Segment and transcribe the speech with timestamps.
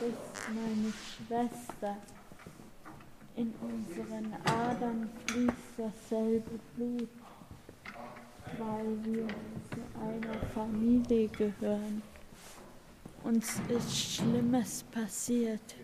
[0.00, 1.96] meine Schwester.
[3.36, 7.08] In unseren Adern fließt dasselbe Blut,
[8.58, 12.02] weil wir zu einer Familie gehören.
[13.24, 15.74] Uns ist Schlimmes passiert.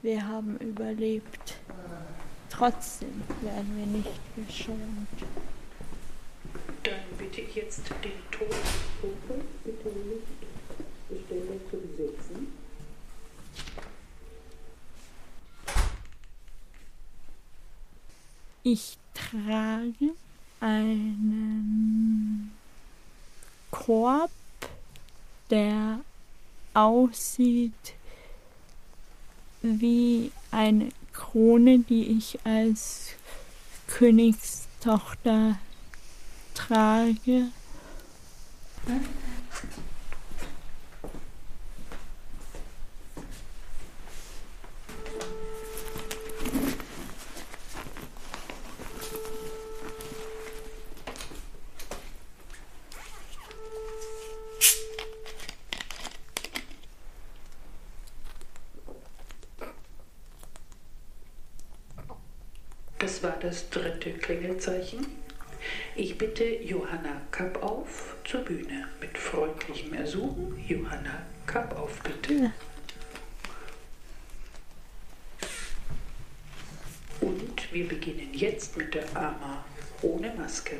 [0.00, 1.56] Wir haben überlebt.
[2.48, 5.08] Trotzdem werden wir nicht geschont.
[6.82, 10.44] Dann bitte ich jetzt den Tonpumpe bitte nicht
[11.08, 12.63] Bestelle zu besetzen.
[18.66, 20.14] Ich trage
[20.60, 22.52] einen
[23.70, 24.30] Korb,
[25.50, 26.00] der
[26.72, 27.94] aussieht
[29.60, 33.10] wie eine Krone, die ich als
[33.86, 35.58] Königstochter
[36.54, 37.48] trage.
[38.86, 39.23] Das
[63.24, 65.06] war das dritte Klingelzeichen.
[65.96, 68.86] Ich bitte Johanna Kappauf zur Bühne.
[69.00, 72.52] Mit freundlichem Ersuchen, Johanna Kappauf, bitte.
[77.22, 79.64] Und wir beginnen jetzt mit der Ama
[80.02, 80.76] ohne Maske.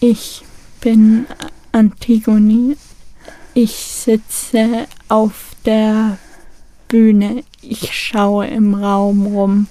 [0.00, 0.42] Ich
[0.80, 1.26] bin
[1.70, 2.76] Antigone.
[3.56, 6.18] Ich sitze auf der
[6.88, 7.44] Bühne.
[7.62, 9.68] Ich schaue im Raum rum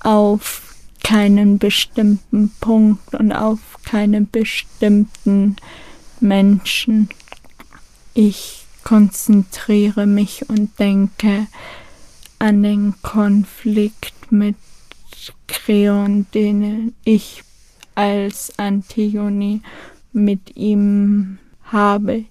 [0.00, 5.56] auf keinen bestimmten Punkt und auf keinen bestimmten
[6.20, 7.10] Menschen.
[8.14, 11.46] Ich konzentriere mich und denke
[12.38, 14.56] an den Konflikt mit
[15.46, 17.44] Creon, den ich
[17.94, 19.60] als Antigone
[20.14, 22.24] mit ihm habe.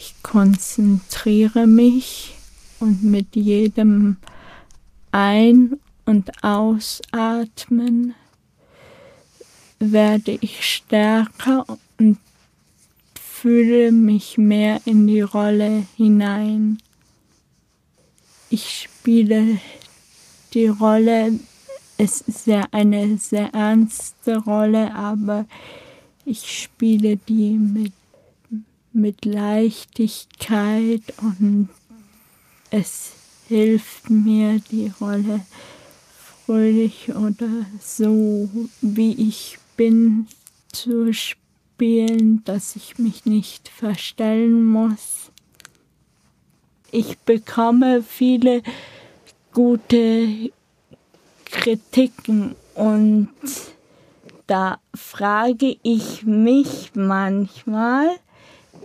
[0.00, 2.36] Ich konzentriere mich
[2.78, 4.16] und mit jedem
[5.10, 8.14] Ein- und Ausatmen
[9.80, 11.64] werde ich stärker
[11.98, 12.16] und
[13.20, 16.78] fühle mich mehr in die Rolle hinein.
[18.50, 19.58] Ich spiele
[20.54, 21.40] die Rolle,
[21.96, 25.44] es ist ja eine sehr ernste Rolle, aber
[26.24, 27.92] ich spiele die mit,
[28.92, 31.68] mit Leichtigkeit und
[32.70, 33.12] es
[33.48, 35.40] hilft mir, die Rolle
[36.44, 38.48] fröhlich oder so,
[38.80, 40.26] wie ich bin,
[40.72, 45.30] zu spielen, dass ich mich nicht verstellen muss.
[46.90, 48.62] Ich bekomme viele
[49.52, 50.50] gute
[51.44, 53.28] Kritiken und
[54.46, 58.08] da frage ich mich manchmal,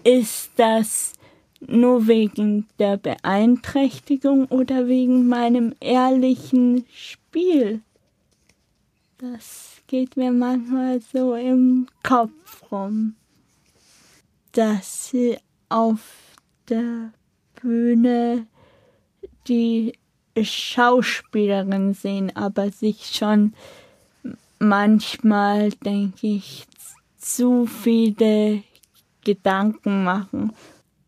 [0.04, 1.14] ist das
[1.60, 7.82] nur wegen der Beeinträchtigung oder wegen meinem ehrlichen Spiel?
[9.18, 13.16] Das geht mir manchmal so im Kopf rum,
[14.52, 15.38] dass sie
[15.70, 16.02] auf
[16.70, 17.14] der
[17.62, 18.48] Bühne
[19.48, 19.94] die
[20.42, 23.54] Schauspielerin sehen, aber sich schon
[24.60, 26.66] manchmal, denke ich,
[27.18, 28.64] zu viele
[29.24, 30.52] Gedanken machen.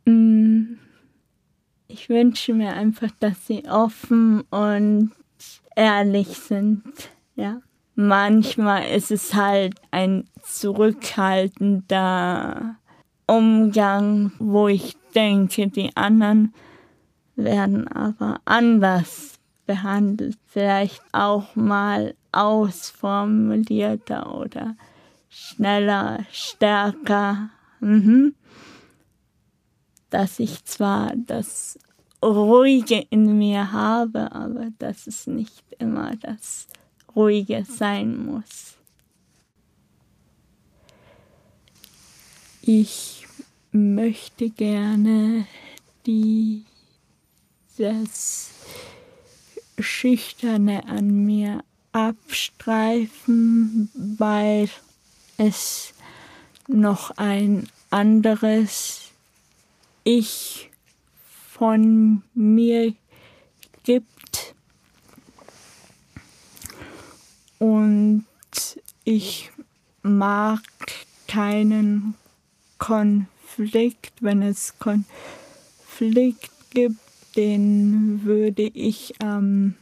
[0.06, 0.78] Mm,
[1.88, 5.12] ich wünsche mir einfach, dass sie offen und
[5.76, 6.84] ehrlich sind.
[7.36, 7.62] Ja.
[7.96, 12.76] Manchmal ist es halt ein zurückhaltender
[13.28, 16.54] Umgang, wo ich denke, die anderen
[17.36, 20.38] werden aber anders behandelt.
[20.46, 24.76] Vielleicht auch mal ausformulierter oder
[25.30, 27.50] schneller, stärker.
[27.80, 28.36] Mhm.
[30.10, 31.78] Dass ich zwar das
[32.24, 36.68] Ruhige in mir habe, aber dass es nicht immer das
[37.16, 38.78] Ruhige sein muss.
[42.62, 43.28] Ich
[43.72, 45.46] möchte gerne
[47.78, 48.50] das
[49.78, 54.70] Schüchterne an mir abstreifen, weil
[55.38, 55.94] es
[56.68, 59.12] noch ein anderes
[60.04, 60.70] Ich
[61.52, 62.94] von mir
[63.84, 64.56] gibt.
[67.60, 68.26] Und
[69.04, 69.52] ich
[70.02, 70.62] mag
[71.28, 72.16] keinen
[72.78, 74.14] Konflikt.
[74.22, 77.00] Wenn es Konflikt gibt,
[77.36, 79.76] den würde ich am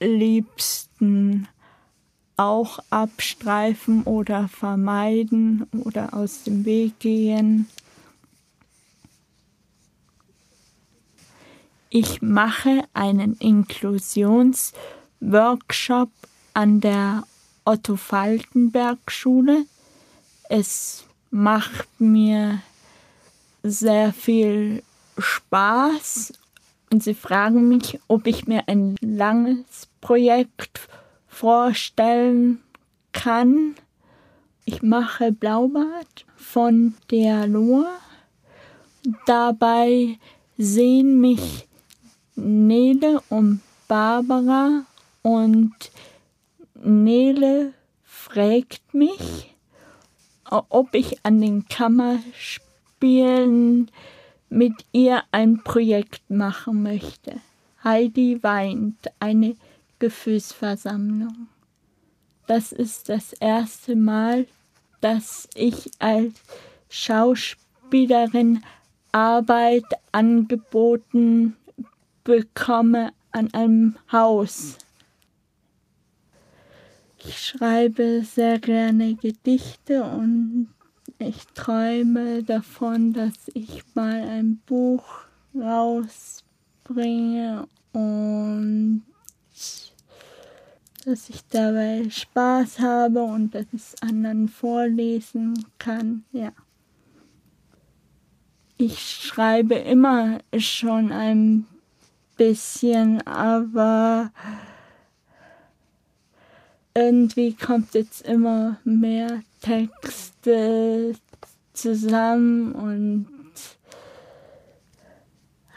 [0.00, 1.48] liebsten
[2.38, 7.68] auch abstreifen oder vermeiden oder aus dem Weg gehen.
[11.90, 16.10] Ich mache einen Inklusionsworkshop
[16.54, 17.24] an der
[17.64, 19.66] Otto Falkenberg Schule.
[20.48, 22.62] Es macht mir
[23.62, 24.82] sehr viel
[25.18, 26.32] Spaß
[26.90, 30.88] und sie fragen mich, ob ich mir ein langes Projekt
[31.38, 32.60] vorstellen
[33.12, 33.76] kann.
[34.64, 37.86] Ich mache Blaubad von der Lohr.
[39.24, 40.18] Dabei
[40.56, 41.68] sehen mich
[42.34, 44.84] Nele und Barbara
[45.22, 45.76] und
[46.74, 49.54] Nele fragt mich,
[50.50, 53.92] ob ich an den Kammerspielen
[54.48, 57.36] mit ihr ein Projekt machen möchte.
[57.84, 59.54] Heidi weint, eine
[59.98, 61.48] Gefühlsversammlung.
[62.46, 64.46] Das ist das erste Mal,
[65.00, 66.34] dass ich als
[66.88, 68.62] Schauspielerin
[69.12, 71.56] Arbeit angeboten
[72.24, 74.78] bekomme an einem Haus.
[77.18, 80.68] Ich schreibe sehr gerne Gedichte und
[81.18, 85.04] ich träume davon, dass ich mal ein Buch
[85.54, 86.46] rausbringe
[87.92, 89.02] und
[91.08, 96.24] dass ich dabei Spaß habe und dass ich es anderen vorlesen kann.
[96.32, 96.52] Ja.
[98.76, 101.66] Ich schreibe immer schon ein
[102.36, 104.30] bisschen, aber
[106.92, 111.14] irgendwie kommt jetzt immer mehr Texte
[111.72, 113.28] zusammen und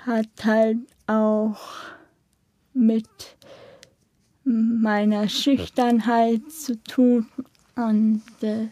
[0.05, 1.57] hat halt auch
[2.73, 3.07] mit
[4.43, 7.27] meiner Schüchternheit zu tun
[7.75, 8.67] und äh,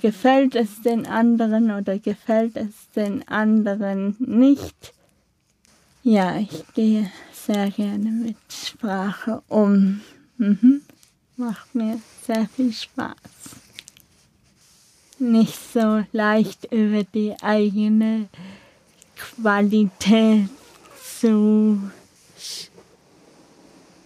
[0.00, 4.92] gefällt es den anderen oder gefällt es den anderen nicht.
[6.02, 10.00] Ja, ich gehe sehr gerne mit Sprache um.
[10.38, 10.82] Mhm.
[11.36, 13.14] Macht mir sehr viel Spaß.
[15.18, 18.28] Nicht so leicht über die eigene
[19.16, 20.48] Qualität
[21.20, 21.78] zu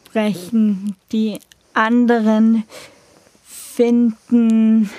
[0.09, 0.97] sprechen.
[1.13, 1.39] Die
[1.75, 2.65] anderen
[3.45, 4.91] finden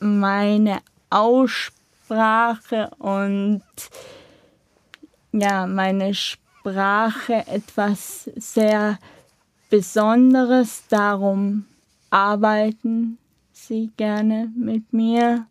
[0.00, 3.62] meine Aussprache und
[5.32, 8.98] ja, meine Sprache etwas sehr
[9.70, 10.82] Besonderes.
[10.88, 11.66] Darum
[12.10, 13.18] arbeiten
[13.52, 15.46] sie gerne mit mir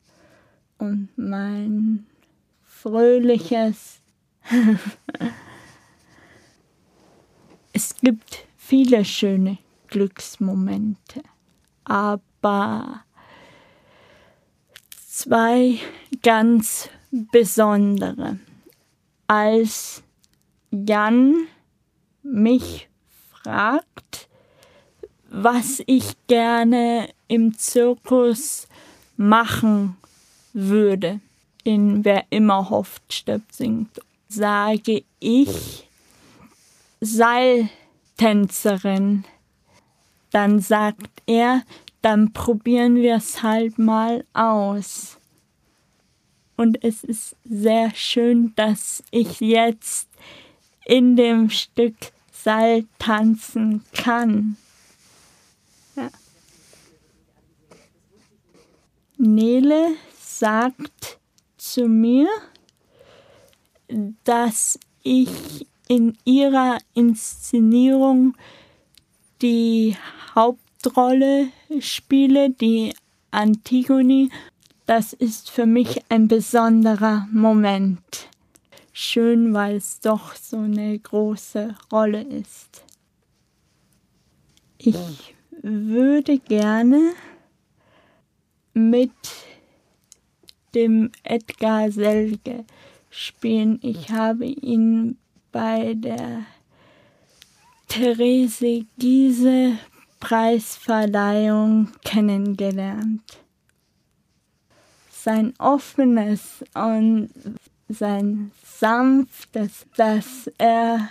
[0.77, 2.05] und mein
[2.65, 3.99] fröhliches.
[7.73, 9.57] es gibt viele schöne
[9.87, 11.23] Glücksmomente,
[11.85, 13.03] aber
[15.07, 15.79] zwei
[16.21, 18.37] ganz besondere.
[19.25, 20.03] Als
[20.69, 21.47] Jan
[22.21, 22.87] mich
[23.31, 24.29] fragt,
[25.31, 28.67] was ich gerne im Zirkus
[29.17, 29.97] machen
[30.53, 31.19] würde,
[31.63, 35.87] in Wer immer hofft, stirbt, singt, sage ich
[37.01, 37.69] Seil
[38.19, 39.23] Tänzerin.
[40.31, 41.63] Dann sagt er,
[42.01, 45.17] dann probieren wir es halt mal aus.
[46.57, 50.09] Und es ist sehr schön, dass ich jetzt
[50.85, 51.95] in dem Stück
[52.33, 54.57] Seil tanzen kann.
[55.95, 56.09] Ja.
[59.17, 61.19] Nele sagt
[61.55, 62.27] zu mir,
[64.25, 68.37] dass ich in ihrer Inszenierung
[69.41, 69.97] die
[70.35, 72.93] Hauptrolle spiele, die
[73.31, 74.29] Antigone.
[74.85, 78.29] Das ist für mich ein besonderer Moment.
[78.93, 82.83] Schön, weil es doch so eine große Rolle ist.
[84.77, 87.13] Ich würde gerne
[88.73, 89.11] mit
[90.75, 92.63] dem Edgar Selge
[93.09, 93.79] spielen.
[93.81, 95.17] Ich habe ihn
[95.51, 96.43] bei der
[97.87, 99.77] Therese Giese
[100.19, 103.23] Preisverleihung kennengelernt.
[105.09, 107.29] Sein offenes und
[107.87, 111.09] sein sanftes, dass er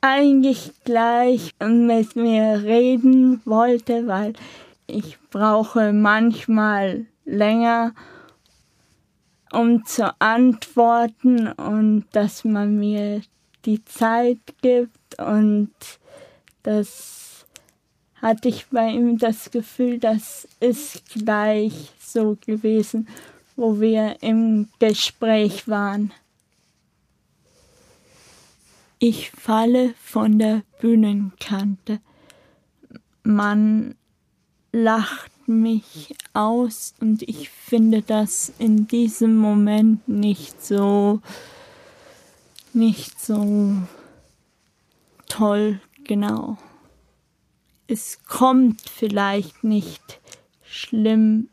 [0.00, 4.34] eigentlich gleich mit mir reden wollte, weil
[4.86, 7.92] ich brauche manchmal länger
[9.52, 13.22] um zu antworten und dass man mir
[13.66, 15.70] die Zeit gibt und
[16.62, 17.44] das
[18.22, 23.08] hatte ich bei ihm das Gefühl, das ist gleich so gewesen,
[23.56, 26.12] wo wir im Gespräch waren.
[28.98, 32.00] Ich falle von der Bühnenkante.
[33.22, 33.94] Man
[34.72, 41.20] lacht mich aus und ich finde das in diesem Moment nicht so
[42.76, 43.72] nicht so
[45.28, 46.58] toll, genau.
[47.88, 50.20] Es kommt vielleicht nicht
[50.62, 51.48] schlimm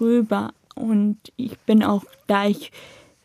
[0.00, 2.70] rüber und ich bin auch gleich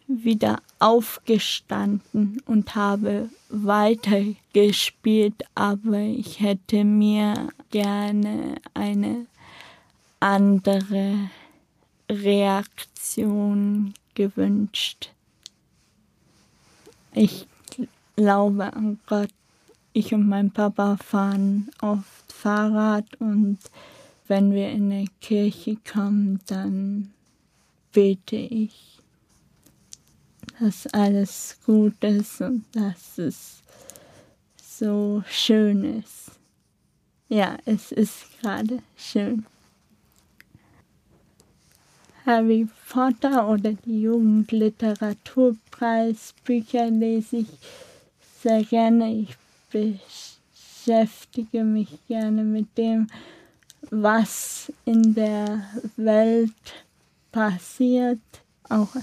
[0.08, 9.28] wieder aufgestanden und habe weitergespielt, aber ich hätte mir gerne eine
[10.20, 11.30] andere
[12.10, 15.12] Reaktion gewünscht.
[17.14, 17.48] Ich
[18.16, 19.30] glaube an Gott.
[19.94, 23.58] Ich und mein Papa fahren oft Fahrrad und
[24.28, 27.12] wenn wir in eine Kirche kommen, dann
[27.92, 29.00] bete ich,
[30.60, 33.62] dass alles gut ist und dass es
[34.62, 36.32] so schön ist.
[37.28, 39.46] Ja, es ist gerade schön.
[42.32, 47.50] Harry Potter oder die Jugendliteraturpreisbücher lese ich
[48.42, 49.14] sehr gerne.
[49.14, 49.36] Ich
[49.70, 53.08] beschäftige mich gerne mit dem,
[53.90, 55.66] was in der
[55.98, 56.54] Welt
[57.34, 58.22] passiert,
[58.70, 58.96] auch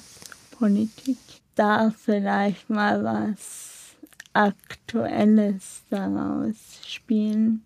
[0.53, 1.19] Politik.
[1.55, 3.95] Da vielleicht mal was
[4.33, 7.63] Aktuelles daraus spielen.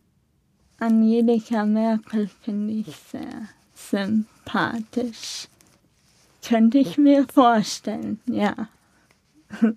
[0.78, 5.46] Angelika Merkel finde ich sehr sympathisch.
[6.46, 8.68] Könnte ich mir vorstellen, ja.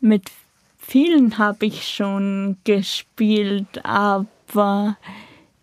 [0.00, 0.30] Mit
[0.78, 4.96] vielen habe ich schon gespielt, aber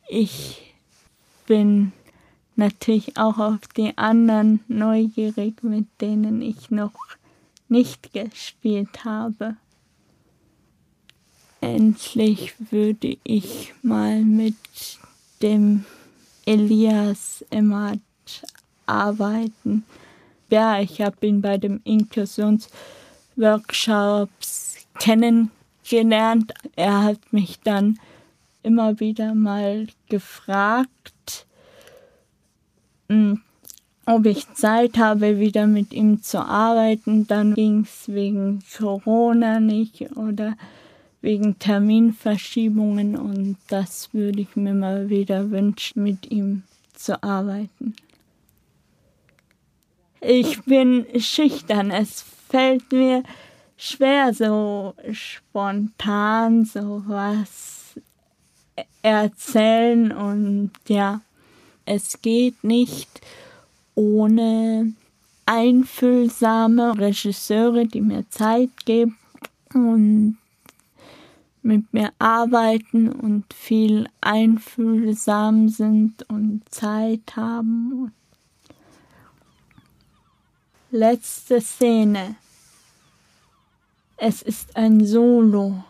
[0.09, 0.73] ich
[1.45, 1.93] bin
[2.55, 6.93] natürlich auch auf die anderen neugierig, mit denen ich noch
[7.69, 9.55] nicht gespielt habe.
[11.61, 14.55] Endlich würde ich mal mit
[15.41, 15.85] dem
[16.45, 17.99] Elias Emmert
[18.85, 19.83] arbeiten.
[20.49, 26.53] Ja, ich habe ihn bei den Inklusionsworkshops kennengelernt.
[26.75, 27.97] Er hat mich dann
[28.63, 31.45] immer wieder mal gefragt,
[33.07, 33.41] hm,
[34.05, 37.27] ob ich Zeit habe, wieder mit ihm zu arbeiten.
[37.27, 40.55] Dann ging es wegen Corona nicht oder
[41.21, 46.63] wegen Terminverschiebungen und das würde ich mir mal wieder wünschen, mit ihm
[46.93, 47.95] zu arbeiten.
[50.19, 53.23] Ich bin schüchtern, es fällt mir
[53.77, 57.95] schwer, so spontan so was
[59.01, 61.21] erzählen und ja,
[61.85, 63.09] es geht nicht
[63.95, 64.93] ohne
[65.45, 69.17] einfühlsame Regisseure, die mir Zeit geben
[69.73, 70.37] und
[71.63, 78.13] mit mir arbeiten und viel einfühlsam sind und Zeit haben.
[80.89, 82.35] Letzte Szene.
[84.17, 85.83] Es ist ein Solo.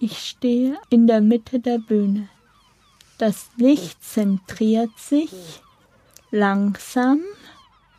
[0.00, 2.28] Ich stehe in der Mitte der Bühne.
[3.18, 5.32] Das Licht zentriert sich
[6.30, 7.20] langsam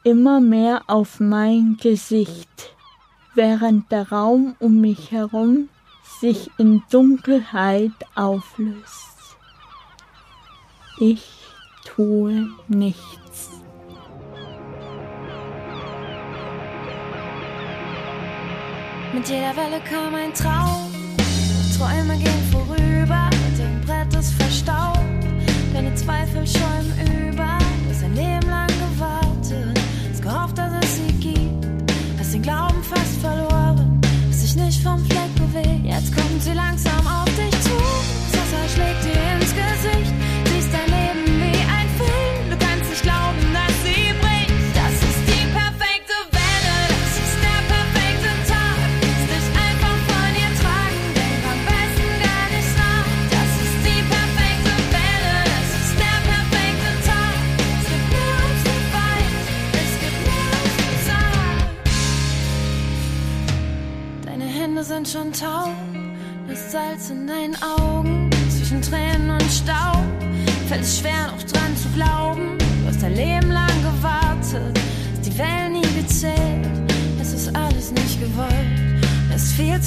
[0.04, 2.76] immer mehr auf mein Gesicht,
[3.36, 5.70] während der Raum um mich herum
[6.20, 9.38] sich in Dunkelheit auflöst.
[11.00, 11.24] Ich
[11.86, 13.50] tue nichts.
[19.14, 20.94] Mit jeder Welle kam ein Traum.
[21.78, 25.00] Träume gehen vorüber, dein Brett ist verstaubt.
[25.74, 31.14] Deine Zweifel schäumen über, du hast ein Leben lang gewartet, hast gehofft, dass es sie
[31.14, 35.86] gibt, hast den Glauben fast verloren, hast dich nicht vom Fleck bewegt.
[35.86, 37.78] Jetzt kommt sie langsam auf dich zu,
[38.32, 39.39] das schlägt dir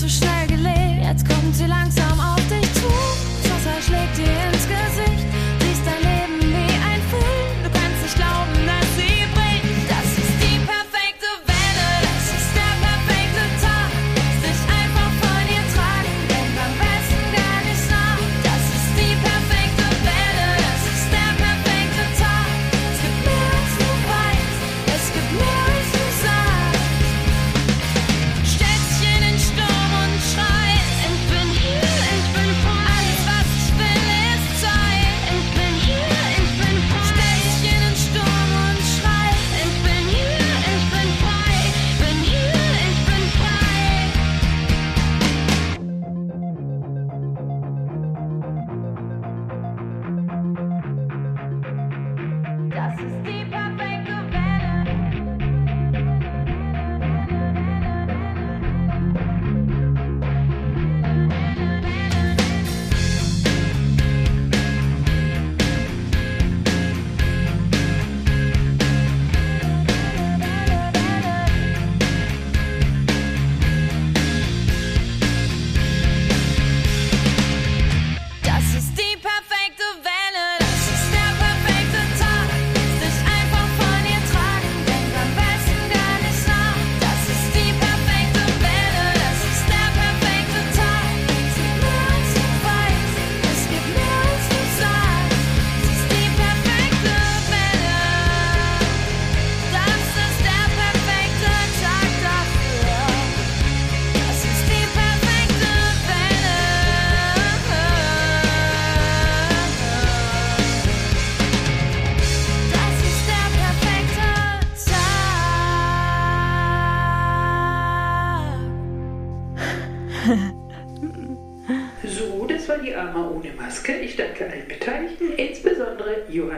[0.02, 0.31] so schnell.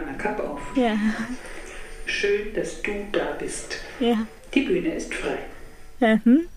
[0.06, 0.60] einer Kappe auf.
[0.76, 0.96] Ja.
[2.06, 3.80] Schön, dass du da bist.
[4.00, 4.26] Ja.
[4.52, 5.38] Die Bühne ist frei.
[6.24, 6.48] Mhm.